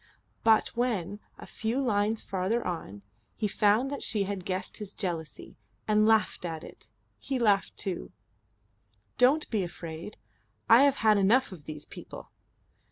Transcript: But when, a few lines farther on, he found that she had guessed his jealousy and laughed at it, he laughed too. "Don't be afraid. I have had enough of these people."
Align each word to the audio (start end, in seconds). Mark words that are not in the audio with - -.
But 0.43 0.69
when, 0.69 1.19
a 1.37 1.45
few 1.45 1.79
lines 1.79 2.23
farther 2.23 2.65
on, 2.65 3.03
he 3.35 3.47
found 3.47 3.91
that 3.91 4.01
she 4.01 4.23
had 4.23 4.45
guessed 4.45 4.77
his 4.77 4.93
jealousy 4.93 5.59
and 5.87 6.07
laughed 6.07 6.43
at 6.43 6.63
it, 6.63 6.89
he 7.19 7.37
laughed 7.37 7.77
too. 7.77 8.11
"Don't 9.19 9.47
be 9.51 9.61
afraid. 9.61 10.17
I 10.67 10.85
have 10.85 10.95
had 11.05 11.19
enough 11.19 11.51
of 11.51 11.65
these 11.65 11.85
people." 11.85 12.31